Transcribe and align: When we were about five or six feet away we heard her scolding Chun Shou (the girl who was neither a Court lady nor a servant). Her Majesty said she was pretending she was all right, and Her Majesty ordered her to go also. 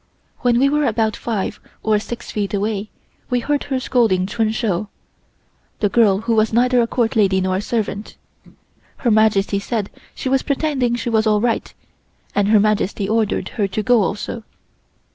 When 0.39 0.57
we 0.57 0.67
were 0.67 0.87
about 0.87 1.15
five 1.15 1.59
or 1.83 1.99
six 1.99 2.31
feet 2.31 2.55
away 2.55 2.89
we 3.29 3.39
heard 3.39 3.65
her 3.65 3.79
scolding 3.79 4.25
Chun 4.25 4.49
Shou 4.49 4.87
(the 5.79 5.89
girl 5.89 6.21
who 6.21 6.33
was 6.33 6.51
neither 6.51 6.81
a 6.81 6.87
Court 6.87 7.15
lady 7.15 7.39
nor 7.39 7.57
a 7.57 7.61
servant). 7.61 8.15
Her 8.97 9.11
Majesty 9.11 9.59
said 9.59 9.91
she 10.15 10.27
was 10.27 10.41
pretending 10.41 10.95
she 10.95 11.11
was 11.11 11.27
all 11.27 11.39
right, 11.39 11.71
and 12.33 12.47
Her 12.47 12.59
Majesty 12.59 13.07
ordered 13.07 13.49
her 13.49 13.67
to 13.67 13.83
go 13.83 14.01
also. 14.01 14.41